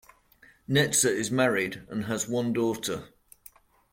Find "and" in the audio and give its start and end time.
1.89-2.05